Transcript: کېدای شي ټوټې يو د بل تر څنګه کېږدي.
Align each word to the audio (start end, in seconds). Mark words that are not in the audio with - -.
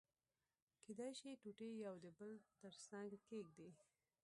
کېدای 0.85 1.11
شي 1.19 1.39
ټوټې 1.41 1.69
يو 1.85 1.93
د 2.05 2.05
بل 2.19 2.31
تر 2.61 2.73
څنګه 2.87 3.17
کېږدي. 3.27 3.69